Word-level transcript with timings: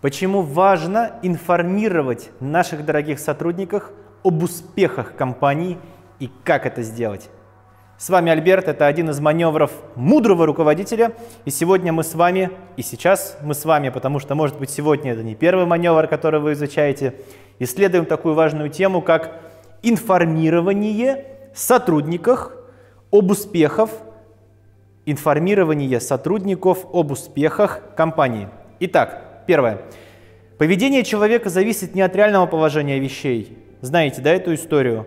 Почему 0.00 0.40
важно 0.40 1.12
информировать 1.22 2.30
наших 2.40 2.86
дорогих 2.86 3.18
сотрудников 3.18 3.90
об 4.24 4.42
успехах 4.42 5.14
компании 5.14 5.76
и 6.18 6.30
как 6.42 6.64
это 6.64 6.82
сделать? 6.82 7.28
С 7.98 8.08
вами 8.08 8.32
Альберт, 8.32 8.66
это 8.66 8.86
один 8.86 9.10
из 9.10 9.20
маневров 9.20 9.70
мудрого 9.96 10.46
руководителя. 10.46 11.12
И 11.44 11.50
сегодня 11.50 11.92
мы 11.92 12.02
с 12.02 12.14
вами, 12.14 12.50
и 12.78 12.82
сейчас 12.82 13.36
мы 13.42 13.52
с 13.52 13.66
вами, 13.66 13.90
потому 13.90 14.20
что, 14.20 14.34
может 14.34 14.58
быть, 14.58 14.70
сегодня 14.70 15.12
это 15.12 15.22
не 15.22 15.34
первый 15.34 15.66
маневр, 15.66 16.06
который 16.06 16.40
вы 16.40 16.54
изучаете, 16.54 17.16
исследуем 17.58 18.06
такую 18.06 18.34
важную 18.34 18.70
тему, 18.70 19.02
как 19.02 19.38
информирование 19.82 21.26
сотрудников 21.54 22.52
об 23.12 23.30
успехах, 23.30 23.90
информирование 25.04 26.00
сотрудников 26.00 26.86
об 26.90 27.10
успехах 27.10 27.82
компании. 27.96 28.48
Итак, 28.78 29.29
Первое. 29.46 29.82
Поведение 30.58 31.04
человека 31.04 31.48
зависит 31.48 31.94
не 31.94 32.02
от 32.02 32.14
реального 32.14 32.46
положения 32.46 32.98
вещей. 32.98 33.56
Знаете, 33.80 34.20
да, 34.20 34.30
эту 34.30 34.54
историю? 34.54 35.06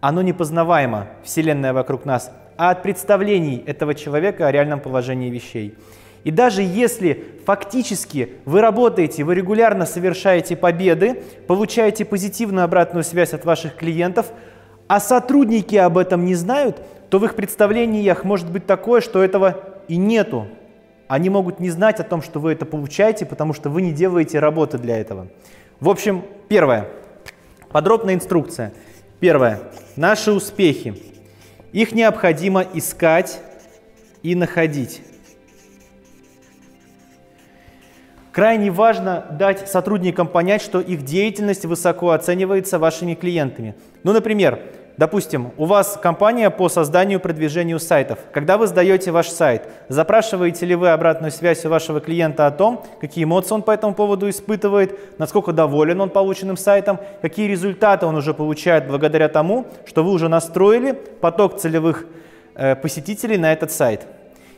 Оно 0.00 0.22
непознаваемо, 0.22 1.08
Вселенная 1.24 1.72
вокруг 1.72 2.04
нас, 2.04 2.30
а 2.56 2.70
от 2.70 2.82
представлений 2.82 3.62
этого 3.66 3.94
человека 3.94 4.46
о 4.46 4.52
реальном 4.52 4.80
положении 4.80 5.30
вещей. 5.30 5.74
И 6.24 6.30
даже 6.30 6.62
если 6.62 7.24
фактически 7.46 8.32
вы 8.44 8.60
работаете, 8.60 9.24
вы 9.24 9.34
регулярно 9.34 9.86
совершаете 9.86 10.56
победы, 10.56 11.22
получаете 11.46 12.04
позитивную 12.04 12.64
обратную 12.64 13.04
связь 13.04 13.32
от 13.32 13.44
ваших 13.44 13.76
клиентов, 13.76 14.26
а 14.88 15.00
сотрудники 15.00 15.76
об 15.76 15.96
этом 15.96 16.24
не 16.24 16.34
знают, 16.34 16.82
то 17.08 17.18
в 17.18 17.24
их 17.24 17.34
представлениях 17.34 18.24
может 18.24 18.50
быть 18.50 18.66
такое, 18.66 19.00
что 19.00 19.22
этого 19.22 19.64
и 19.88 19.96
нету. 19.96 20.46
Они 21.08 21.30
могут 21.30 21.58
не 21.58 21.70
знать 21.70 22.00
о 22.00 22.04
том, 22.04 22.20
что 22.22 22.38
вы 22.38 22.52
это 22.52 22.66
получаете, 22.66 23.24
потому 23.24 23.54
что 23.54 23.70
вы 23.70 23.80
не 23.80 23.92
делаете 23.92 24.38
работы 24.38 24.76
для 24.76 24.98
этого. 24.98 25.28
В 25.80 25.88
общем, 25.88 26.22
первое. 26.48 26.86
Подробная 27.70 28.14
инструкция. 28.14 28.72
Первое. 29.18 29.60
Наши 29.96 30.30
успехи. 30.30 31.02
Их 31.72 31.92
необходимо 31.92 32.64
искать 32.74 33.40
и 34.22 34.34
находить. 34.34 35.02
Крайне 38.30 38.70
важно 38.70 39.26
дать 39.30 39.68
сотрудникам 39.68 40.28
понять, 40.28 40.62
что 40.62 40.80
их 40.80 41.04
деятельность 41.04 41.64
высоко 41.64 42.10
оценивается 42.10 42.78
вашими 42.78 43.14
клиентами. 43.14 43.74
Ну, 44.04 44.12
например, 44.12 44.60
Допустим, 44.98 45.52
у 45.56 45.64
вас 45.64 45.96
компания 46.02 46.50
по 46.50 46.68
созданию 46.68 47.20
и 47.20 47.22
продвижению 47.22 47.78
сайтов. 47.78 48.18
Когда 48.32 48.58
вы 48.58 48.66
сдаете 48.66 49.12
ваш 49.12 49.28
сайт, 49.28 49.62
запрашиваете 49.88 50.66
ли 50.66 50.74
вы 50.74 50.88
обратную 50.88 51.30
связь 51.30 51.64
у 51.64 51.68
вашего 51.68 52.00
клиента 52.00 52.48
о 52.48 52.50
том, 52.50 52.84
какие 53.00 53.22
эмоции 53.22 53.54
он 53.54 53.62
по 53.62 53.70
этому 53.70 53.94
поводу 53.94 54.28
испытывает, 54.28 55.18
насколько 55.20 55.52
доволен 55.52 56.00
он 56.00 56.10
полученным 56.10 56.56
сайтом, 56.56 56.98
какие 57.22 57.46
результаты 57.46 58.06
он 58.06 58.16
уже 58.16 58.34
получает 58.34 58.88
благодаря 58.88 59.28
тому, 59.28 59.68
что 59.86 60.02
вы 60.02 60.10
уже 60.10 60.28
настроили 60.28 60.98
поток 61.20 61.60
целевых 61.60 62.04
э, 62.56 62.74
посетителей 62.74 63.38
на 63.38 63.52
этот 63.52 63.70
сайт. 63.70 64.04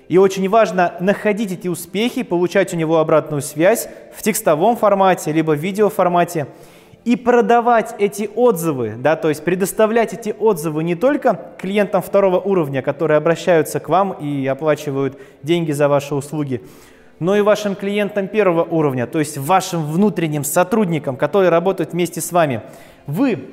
И 0.09 0.17
очень 0.17 0.49
важно 0.49 0.95
находить 1.01 1.53
эти 1.53 1.69
успехи, 1.69 2.23
получать 2.23 2.73
у 2.73 2.79
него 2.79 2.99
обратную 2.99 3.43
связь 3.43 3.91
в 4.17 4.23
текстовом 4.23 4.79
формате, 4.79 5.33
либо 5.33 5.51
в 5.51 5.59
видеоформате. 5.59 6.47
формате 6.47 6.71
и 7.05 7.17
продавать 7.17 7.95
эти 7.99 8.29
отзывы, 8.35 8.95
да, 8.99 9.17
то 9.17 9.29
есть 9.29 9.43
предоставлять 9.43 10.13
эти 10.13 10.35
отзывы 10.39 10.85
не 10.85 10.95
только 10.95 11.53
клиентам 11.59 12.03
второго 12.03 12.39
уровня, 12.39 12.83
которые 12.83 13.17
обращаются 13.17 13.81
к 13.81 13.89
вам 13.89 14.13
и 14.13 14.47
оплачивают 14.47 15.19
деньги 15.43 15.73
за 15.73 15.89
ваши 15.89 16.15
услуги, 16.15 16.63
но 17.19 17.37
и 17.37 17.41
вашим 17.41 17.75
клиентам 17.75 18.29
первого 18.29 18.65
уровня, 18.65 19.07
то 19.07 19.19
есть 19.19 19.39
вашим 19.39 19.85
внутренним 19.85 20.45
сотрудникам, 20.45 21.17
которые 21.17 21.51
работают 21.51 21.93
вместе 21.93 22.21
с 22.21 22.33
вами. 22.33 22.63
Вы 23.07 23.49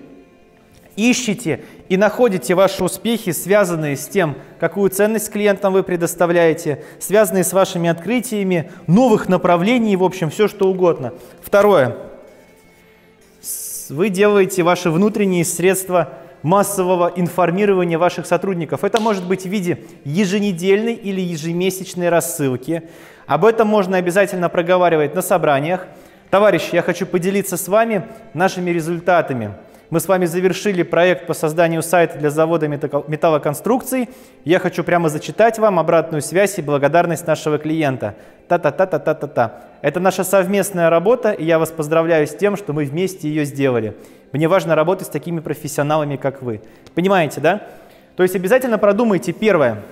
ищете 0.97 1.61
и 1.87 1.95
находите 1.95 2.53
ваши 2.53 2.83
успехи, 2.83 3.31
связанные 3.31 3.95
с 3.95 4.07
тем, 4.07 4.35
какую 4.59 4.89
ценность 4.89 5.31
клиентам 5.31 5.71
вы 5.71 5.83
предоставляете, 5.83 6.83
связанные 6.99 7.43
с 7.43 7.53
вашими 7.53 7.89
открытиями, 7.89 8.71
новых 8.87 9.29
направлений, 9.29 9.95
в 9.95 10.03
общем, 10.03 10.29
все 10.29 10.47
что 10.47 10.69
угодно. 10.69 11.13
Второе 11.41 12.06
вы 13.89 14.09
делаете 14.09 14.63
ваши 14.63 14.89
внутренние 14.89 15.45
средства 15.45 16.13
массового 16.43 17.11
информирования 17.15 17.97
ваших 17.97 18.25
сотрудников. 18.25 18.83
Это 18.83 18.99
может 18.99 19.25
быть 19.27 19.43
в 19.43 19.49
виде 19.49 19.83
еженедельной 20.05 20.93
или 20.93 21.21
ежемесячной 21.21 22.09
рассылки. 22.09 22.83
Об 23.25 23.45
этом 23.45 23.67
можно 23.67 23.97
обязательно 23.97 24.49
проговаривать 24.49 25.15
на 25.15 25.21
собраниях. 25.21 25.87
Товарищи, 26.29 26.69
я 26.73 26.81
хочу 26.81 27.05
поделиться 27.05 27.57
с 27.57 27.67
вами 27.67 28.07
нашими 28.33 28.69
результатами– 28.71 29.53
мы 29.89 29.99
с 30.01 30.07
вами 30.07 30.25
завершили 30.25 30.83
проект 30.83 31.27
по 31.27 31.33
созданию 31.33 31.81
сайта 31.81 32.17
для 32.17 32.29
завода 32.29 32.67
металлоконструкций. 32.67 34.09
Я 34.43 34.59
хочу 34.59 34.83
прямо 34.83 35.07
зачитать 35.07 35.59
вам 35.59 35.79
обратную 35.79 36.21
связь 36.21 36.59
и 36.59 36.61
благодарность 36.61 37.25
нашего 37.25 37.57
клиента. 37.57 38.15
Та-та-та-та-та-та-та. 38.49 39.61
Это 39.81 39.99
наша 39.99 40.23
совместная 40.23 40.89
работа, 40.89 41.31
и 41.31 41.45
я 41.45 41.57
вас 41.57 41.71
поздравляю 41.71 42.27
с 42.27 42.35
тем, 42.35 42.57
что 42.57 42.73
мы 42.73 42.83
вместе 42.83 43.29
ее 43.29 43.45
сделали. 43.45 43.95
Мне 44.33 44.49
важно 44.49 44.75
работать 44.75 45.07
с 45.07 45.09
такими 45.09 45.39
профессионалами, 45.39 46.17
как 46.17 46.41
вы. 46.41 46.61
Понимаете, 46.93 47.39
да? 47.39 47.61
То 48.17 48.23
есть 48.23 48.35
обязательно 48.35 48.77
продумайте 48.77 49.31
первое. 49.31 49.83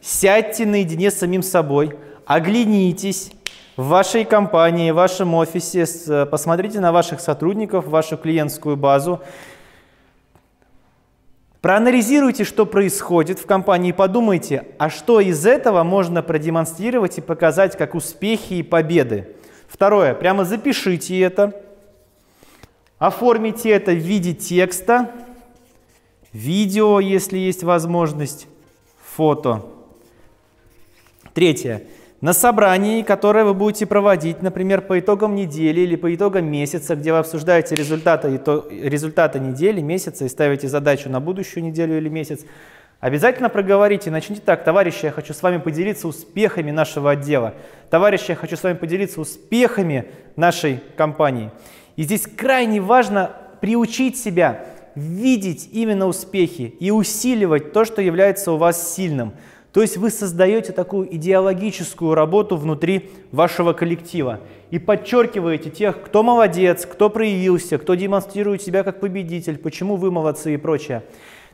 Сядьте 0.00 0.66
наедине 0.66 1.10
с 1.10 1.18
самим 1.18 1.42
собой, 1.42 1.96
оглянитесь, 2.26 3.30
в 3.76 3.88
вашей 3.88 4.24
компании, 4.24 4.90
в 4.90 4.94
вашем 4.94 5.34
офисе, 5.34 5.84
э, 6.06 6.26
посмотрите 6.26 6.80
на 6.80 6.92
ваших 6.92 7.20
сотрудников, 7.20 7.86
вашу 7.86 8.16
клиентскую 8.16 8.76
базу, 8.76 9.20
Проанализируйте, 11.62 12.44
что 12.44 12.64
происходит 12.64 13.40
в 13.40 13.46
компании, 13.46 13.90
подумайте, 13.90 14.68
а 14.78 14.88
что 14.88 15.18
из 15.18 15.44
этого 15.44 15.82
можно 15.82 16.22
продемонстрировать 16.22 17.18
и 17.18 17.20
показать 17.20 17.76
как 17.76 17.96
успехи 17.96 18.54
и 18.54 18.62
победы. 18.62 19.34
Второе, 19.66 20.14
прямо 20.14 20.44
запишите 20.44 21.18
это, 21.18 21.60
оформите 22.98 23.70
это 23.70 23.90
в 23.90 23.96
виде 23.96 24.32
текста, 24.32 25.10
видео, 26.32 27.00
если 27.00 27.38
есть 27.38 27.64
возможность, 27.64 28.46
фото. 29.02 29.66
Третье, 31.34 31.82
на 32.20 32.32
собрании, 32.32 33.02
которое 33.02 33.44
вы 33.44 33.54
будете 33.54 33.86
проводить, 33.86 34.40
например, 34.40 34.80
по 34.80 34.98
итогам 34.98 35.34
недели 35.34 35.80
или 35.80 35.96
по 35.96 36.14
итогам 36.14 36.50
месяца, 36.50 36.96
где 36.96 37.12
вы 37.12 37.18
обсуждаете 37.18 37.74
результаты, 37.74 38.40
результаты 38.70 39.38
недели, 39.38 39.80
месяца 39.80 40.24
и 40.24 40.28
ставите 40.28 40.68
задачу 40.68 41.10
на 41.10 41.20
будущую 41.20 41.64
неделю 41.64 41.98
или 41.98 42.08
месяц, 42.08 42.46
обязательно 43.00 43.50
проговорите, 43.50 44.10
начните 44.10 44.40
так, 44.40 44.64
товарищи, 44.64 45.04
я 45.04 45.10
хочу 45.10 45.34
с 45.34 45.42
вами 45.42 45.58
поделиться 45.58 46.08
успехами 46.08 46.70
нашего 46.70 47.10
отдела, 47.10 47.54
товарищи, 47.90 48.30
я 48.30 48.36
хочу 48.36 48.56
с 48.56 48.62
вами 48.62 48.76
поделиться 48.76 49.20
успехами 49.20 50.06
нашей 50.36 50.80
компании. 50.96 51.50
И 51.96 52.02
здесь 52.02 52.26
крайне 52.26 52.80
важно 52.80 53.32
приучить 53.60 54.18
себя 54.18 54.64
видеть 54.94 55.68
именно 55.72 56.06
успехи 56.06 56.74
и 56.80 56.90
усиливать 56.90 57.74
то, 57.74 57.84
что 57.84 58.00
является 58.00 58.52
у 58.52 58.56
вас 58.56 58.94
сильным– 58.94 59.34
то 59.72 59.82
есть 59.82 59.96
вы 59.96 60.10
создаете 60.10 60.72
такую 60.72 61.14
идеологическую 61.14 62.14
работу 62.14 62.56
внутри 62.56 63.10
вашего 63.30 63.72
коллектива 63.72 64.40
и 64.70 64.78
подчеркиваете 64.78 65.70
тех, 65.70 66.02
кто 66.02 66.22
молодец, 66.22 66.86
кто 66.86 67.10
проявился, 67.10 67.78
кто 67.78 67.94
демонстрирует 67.94 68.62
себя 68.62 68.82
как 68.82 69.00
победитель, 69.00 69.58
почему 69.58 69.96
вы 69.96 70.10
молодцы 70.10 70.54
и 70.54 70.56
прочее. 70.56 71.02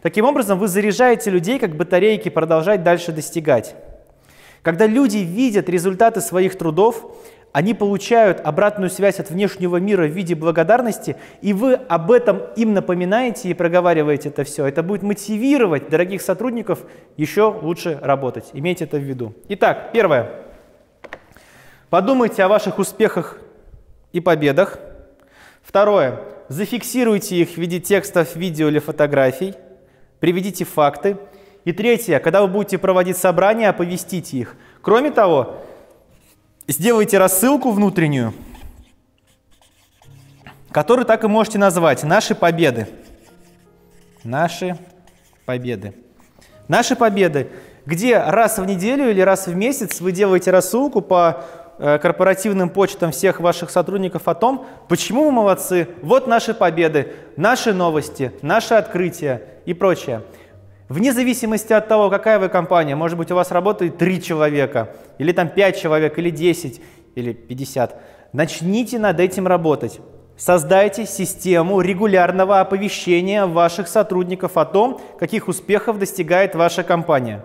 Таким 0.02 0.24
образом, 0.24 0.58
вы 0.58 0.68
заряжаете 0.68 1.30
людей 1.30 1.58
как 1.58 1.76
батарейки 1.76 2.28
продолжать 2.28 2.82
дальше 2.82 3.12
достигать. 3.12 3.74
Когда 4.62 4.86
люди 4.86 5.18
видят 5.18 5.68
результаты 5.68 6.20
своих 6.20 6.56
трудов, 6.56 7.16
они 7.52 7.74
получают 7.74 8.40
обратную 8.40 8.88
связь 8.88 9.20
от 9.20 9.30
внешнего 9.30 9.76
мира 9.76 10.06
в 10.06 10.10
виде 10.10 10.34
благодарности, 10.34 11.16
и 11.42 11.52
вы 11.52 11.74
об 11.74 12.10
этом 12.10 12.42
им 12.56 12.72
напоминаете 12.72 13.50
и 13.50 13.54
проговариваете 13.54 14.30
это 14.30 14.44
все. 14.44 14.66
Это 14.66 14.82
будет 14.82 15.02
мотивировать 15.02 15.90
дорогих 15.90 16.22
сотрудников 16.22 16.80
еще 17.18 17.54
лучше 17.62 17.98
работать. 18.02 18.50
Имейте 18.54 18.84
это 18.84 18.96
в 18.96 19.02
виду. 19.02 19.34
Итак, 19.48 19.90
первое. 19.92 20.30
Подумайте 21.90 22.42
о 22.42 22.48
ваших 22.48 22.78
успехах 22.78 23.38
и 24.12 24.20
победах. 24.20 24.78
Второе. 25.62 26.20
Зафиксируйте 26.48 27.36
их 27.36 27.50
в 27.50 27.58
виде 27.58 27.80
текстов, 27.80 28.34
видео 28.34 28.68
или 28.68 28.78
фотографий. 28.78 29.54
Приведите 30.20 30.64
факты. 30.64 31.18
И 31.64 31.72
третье. 31.72 32.18
Когда 32.18 32.40
вы 32.40 32.48
будете 32.48 32.78
проводить 32.78 33.18
собрания, 33.18 33.68
оповестите 33.68 34.38
их. 34.38 34.56
Кроме 34.80 35.10
того, 35.10 35.62
сделайте 36.66 37.18
рассылку 37.18 37.70
внутреннюю, 37.70 38.34
которую 40.70 41.04
так 41.04 41.24
и 41.24 41.28
можете 41.28 41.58
назвать 41.58 42.02
«Наши 42.02 42.34
победы». 42.34 42.88
Наши 44.24 44.78
победы. 45.44 45.94
Наши 46.68 46.94
победы, 46.94 47.48
где 47.86 48.18
раз 48.18 48.58
в 48.58 48.64
неделю 48.64 49.10
или 49.10 49.20
раз 49.20 49.48
в 49.48 49.54
месяц 49.54 50.00
вы 50.00 50.12
делаете 50.12 50.52
рассылку 50.52 51.00
по 51.00 51.44
э, 51.78 51.98
корпоративным 51.98 52.70
почтам 52.70 53.10
всех 53.10 53.40
ваших 53.40 53.70
сотрудников 53.70 54.28
о 54.28 54.34
том, 54.34 54.66
почему 54.88 55.24
мы 55.24 55.32
молодцы, 55.32 55.88
вот 56.02 56.28
наши 56.28 56.54
победы, 56.54 57.12
наши 57.36 57.72
новости, 57.72 58.32
наши 58.42 58.74
открытия 58.74 59.42
и 59.66 59.74
прочее. 59.74 60.22
Вне 60.92 61.14
зависимости 61.14 61.72
от 61.72 61.88
того, 61.88 62.10
какая 62.10 62.38
вы 62.38 62.50
компания, 62.50 62.94
может 62.94 63.16
быть, 63.16 63.30
у 63.30 63.34
вас 63.34 63.50
работает 63.50 63.96
3 63.96 64.22
человека, 64.22 64.90
или 65.16 65.32
там 65.32 65.48
5 65.48 65.80
человек, 65.80 66.18
или 66.18 66.28
10, 66.28 66.82
или 67.14 67.32
50, 67.32 67.98
начните 68.34 68.98
над 68.98 69.18
этим 69.18 69.46
работать. 69.46 70.00
Создайте 70.36 71.06
систему 71.06 71.80
регулярного 71.80 72.60
оповещения 72.60 73.46
ваших 73.46 73.88
сотрудников 73.88 74.58
о 74.58 74.66
том, 74.66 75.00
каких 75.18 75.48
успехов 75.48 75.98
достигает 75.98 76.54
ваша 76.54 76.82
компания. 76.82 77.42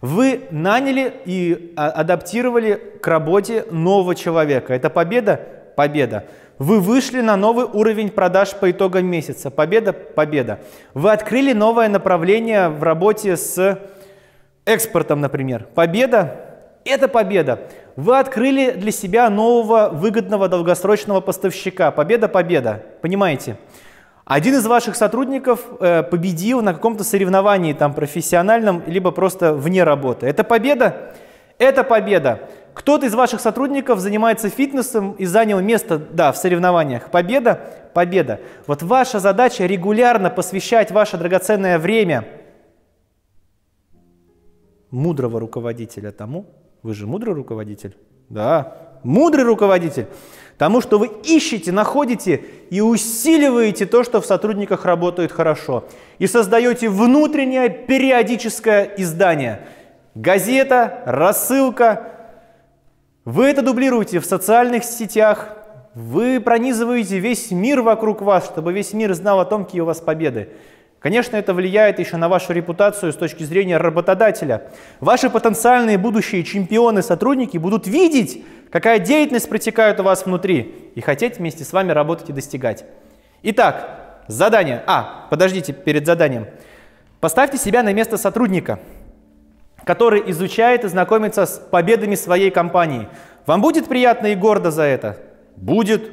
Вы 0.00 0.42
наняли 0.52 1.12
и 1.24 1.72
а, 1.74 1.88
адаптировали 1.88 2.80
к 3.02 3.08
работе 3.08 3.64
нового 3.68 4.14
человека. 4.14 4.72
Это 4.72 4.90
победа? 4.90 5.40
Победа. 5.74 6.26
Вы 6.58 6.80
вышли 6.80 7.20
на 7.20 7.36
новый 7.36 7.66
уровень 7.66 8.10
продаж 8.10 8.54
по 8.54 8.70
итогам 8.70 9.06
месяца. 9.06 9.50
Победа? 9.50 9.92
Победа. 9.92 10.60
Вы 10.94 11.12
открыли 11.12 11.52
новое 11.52 11.88
направление 11.88 12.70
в 12.70 12.82
работе 12.82 13.36
с 13.36 13.78
экспортом, 14.64 15.20
например. 15.20 15.66
Победа? 15.74 16.40
Это 16.86 17.08
победа. 17.08 17.60
Вы 17.96 18.18
открыли 18.18 18.70
для 18.70 18.90
себя 18.90 19.28
нового 19.28 19.90
выгодного 19.90 20.48
долгосрочного 20.48 21.20
поставщика. 21.20 21.90
Победа, 21.90 22.26
победа. 22.26 22.82
Понимаете? 23.02 23.58
Один 24.24 24.54
из 24.54 24.66
ваших 24.66 24.96
сотрудников 24.96 25.60
э, 25.78 26.02
победил 26.04 26.62
на 26.62 26.72
каком-то 26.72 27.04
соревновании 27.04 27.74
там 27.74 27.92
профессиональном, 27.92 28.82
либо 28.86 29.10
просто 29.10 29.52
вне 29.52 29.84
работы. 29.84 30.26
Это 30.26 30.42
победа? 30.42 31.12
Это 31.58 31.84
победа. 31.84 32.40
Кто-то 32.76 33.06
из 33.06 33.14
ваших 33.14 33.40
сотрудников 33.40 34.00
занимается 34.00 34.50
фитнесом 34.50 35.12
и 35.12 35.24
занял 35.24 35.60
место, 35.60 35.96
да, 35.96 36.30
в 36.30 36.36
соревнованиях. 36.36 37.10
Победа? 37.10 37.58
Победа. 37.94 38.38
Вот 38.66 38.82
ваша 38.82 39.18
задача 39.18 39.64
регулярно 39.64 40.28
посвящать 40.28 40.90
ваше 40.90 41.16
драгоценное 41.16 41.78
время 41.78 42.28
мудрого 44.90 45.40
руководителя 45.40 46.12
тому, 46.12 46.44
вы 46.82 46.92
же 46.92 47.06
мудрый 47.06 47.34
руководитель? 47.34 47.96
Да, 48.28 48.76
мудрый 49.02 49.44
руководитель. 49.44 50.06
Тому, 50.58 50.82
что 50.82 50.98
вы 50.98 51.10
ищете, 51.24 51.72
находите 51.72 52.44
и 52.68 52.82
усиливаете 52.82 53.86
то, 53.86 54.04
что 54.04 54.20
в 54.20 54.26
сотрудниках 54.26 54.84
работает 54.84 55.32
хорошо. 55.32 55.84
И 56.18 56.26
создаете 56.26 56.90
внутреннее 56.90 57.70
периодическое 57.70 58.84
издание. 58.98 59.66
Газета, 60.14 61.02
рассылка. 61.06 62.15
Вы 63.26 63.46
это 63.46 63.60
дублируете 63.60 64.20
в 64.20 64.24
социальных 64.24 64.84
сетях. 64.84 65.48
Вы 65.94 66.40
пронизываете 66.40 67.18
весь 67.18 67.50
мир 67.50 67.80
вокруг 67.80 68.22
вас, 68.22 68.44
чтобы 68.44 68.72
весь 68.72 68.92
мир 68.92 69.14
знал 69.14 69.40
о 69.40 69.44
том, 69.44 69.64
какие 69.64 69.80
у 69.80 69.84
вас 69.84 70.00
победы. 70.00 70.50
Конечно, 71.00 71.34
это 71.34 71.52
влияет 71.52 71.98
еще 71.98 72.18
на 72.18 72.28
вашу 72.28 72.52
репутацию 72.52 73.12
с 73.12 73.16
точки 73.16 73.42
зрения 73.42 73.78
работодателя. 73.78 74.70
Ваши 75.00 75.28
потенциальные 75.28 75.98
будущие 75.98 76.44
чемпионы-сотрудники 76.44 77.58
будут 77.58 77.88
видеть, 77.88 78.44
какая 78.70 79.00
деятельность 79.00 79.48
протекает 79.48 79.98
у 79.98 80.04
вас 80.04 80.24
внутри, 80.24 80.92
и 80.94 81.00
хотеть 81.00 81.38
вместе 81.38 81.64
с 81.64 81.72
вами 81.72 81.90
работать 81.90 82.30
и 82.30 82.32
достигать. 82.32 82.84
Итак, 83.42 84.22
задание. 84.28 84.84
А, 84.86 85.26
подождите, 85.30 85.72
перед 85.72 86.06
заданием. 86.06 86.46
Поставьте 87.18 87.58
себя 87.58 87.82
на 87.82 87.92
место 87.92 88.18
сотрудника, 88.18 88.78
который 89.86 90.20
изучает 90.32 90.84
и 90.84 90.88
знакомится 90.88 91.46
с 91.46 91.60
победами 91.70 92.16
своей 92.16 92.50
компании. 92.50 93.08
Вам 93.46 93.62
будет 93.62 93.86
приятно 93.86 94.26
и 94.26 94.34
гордо 94.34 94.72
за 94.72 94.82
это? 94.82 95.16
Будет. 95.54 96.10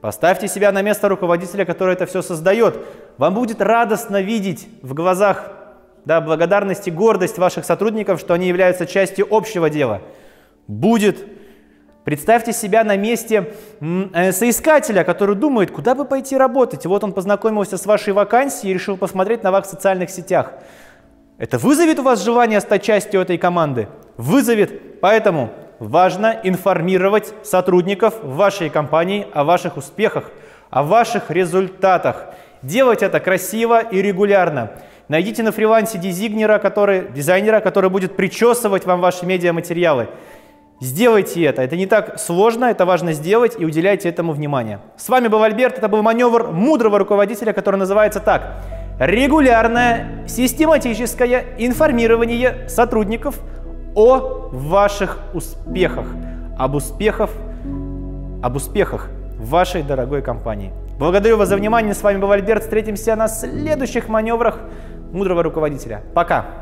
Поставьте 0.00 0.48
себя 0.48 0.72
на 0.72 0.82
место 0.82 1.08
руководителя, 1.08 1.64
который 1.64 1.94
это 1.94 2.06
все 2.06 2.20
создает. 2.20 2.84
Вам 3.18 3.34
будет 3.34 3.62
радостно 3.62 4.20
видеть 4.20 4.66
в 4.82 4.92
глазах 4.94 5.52
да, 6.04 6.20
благодарность 6.20 6.88
и 6.88 6.90
гордость 6.90 7.38
ваших 7.38 7.64
сотрудников, 7.64 8.18
что 8.18 8.34
они 8.34 8.48
являются 8.48 8.86
частью 8.86 9.28
общего 9.30 9.70
дела. 9.70 10.02
Будет. 10.66 11.24
Представьте 12.02 12.52
себя 12.52 12.82
на 12.82 12.96
месте 12.96 13.54
э, 13.80 14.32
соискателя, 14.32 15.04
который 15.04 15.36
думает, 15.36 15.70
куда 15.70 15.94
бы 15.94 16.04
пойти 16.04 16.36
работать. 16.36 16.84
И 16.84 16.88
вот 16.88 17.04
он 17.04 17.12
познакомился 17.12 17.76
с 17.76 17.86
вашей 17.86 18.14
вакансией 18.14 18.72
и 18.72 18.74
решил 18.74 18.96
посмотреть 18.96 19.44
на 19.44 19.52
вас 19.52 19.68
в 19.68 19.70
социальных 19.70 20.10
сетях. 20.10 20.54
Это 21.42 21.58
вызовет 21.58 21.98
у 21.98 22.04
вас 22.04 22.22
желание 22.22 22.60
стать 22.60 22.84
частью 22.84 23.20
этой 23.20 23.36
команды? 23.36 23.88
Вызовет. 24.16 25.00
Поэтому 25.00 25.50
важно 25.80 26.38
информировать 26.44 27.34
сотрудников 27.42 28.14
вашей 28.22 28.70
компании 28.70 29.26
о 29.34 29.42
ваших 29.42 29.76
успехах, 29.76 30.30
о 30.70 30.84
ваших 30.84 31.32
результатах. 31.32 32.26
Делать 32.62 33.02
это 33.02 33.18
красиво 33.18 33.80
и 33.80 34.00
регулярно. 34.00 34.70
Найдите 35.08 35.42
на 35.42 35.50
фрилансе 35.50 35.98
дизайнера, 35.98 36.60
который, 36.60 37.10
дизайнера, 37.10 37.58
который 37.58 37.90
будет 37.90 38.14
причесывать 38.14 38.86
вам 38.86 39.00
ваши 39.00 39.26
медиаматериалы. 39.26 40.10
Сделайте 40.80 41.42
это. 41.42 41.62
Это 41.62 41.74
не 41.74 41.86
так 41.86 42.20
сложно, 42.20 42.66
это 42.66 42.86
важно 42.86 43.14
сделать 43.14 43.56
и 43.58 43.64
уделяйте 43.64 44.08
этому 44.08 44.32
внимание. 44.32 44.78
С 44.96 45.08
вами 45.08 45.26
был 45.26 45.42
Альберт. 45.42 45.76
Это 45.76 45.88
был 45.88 46.02
маневр 46.02 46.52
мудрого 46.52 47.00
руководителя, 47.00 47.52
который 47.52 47.78
называется 47.78 48.20
так. 48.20 48.81
Регулярное, 48.98 50.26
систематическое 50.26 51.44
информирование 51.58 52.68
сотрудников 52.68 53.40
о 53.94 54.48
ваших 54.52 55.18
успехах, 55.34 56.06
об 56.58 56.74
успехах, 56.74 57.30
об 58.42 58.56
успехах 58.56 59.08
вашей 59.38 59.82
дорогой 59.82 60.22
компании. 60.22 60.72
Благодарю 60.98 61.36
вас 61.36 61.48
за 61.48 61.56
внимание. 61.56 61.94
С 61.94 62.02
вами 62.02 62.18
был 62.18 62.30
Альберт. 62.30 62.62
Встретимся 62.62 63.16
на 63.16 63.28
следующих 63.28 64.08
маневрах 64.08 64.60
мудрого 65.12 65.42
руководителя. 65.42 66.02
Пока! 66.14 66.61